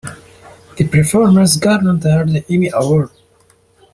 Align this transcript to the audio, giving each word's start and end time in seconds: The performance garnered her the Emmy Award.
The 0.77 0.87
performance 0.87 1.57
garnered 1.57 2.01
her 2.05 2.25
the 2.25 2.43
Emmy 2.49 2.71
Award. 2.73 3.11